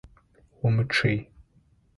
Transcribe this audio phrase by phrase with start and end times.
[0.65, 1.17] Умычъый!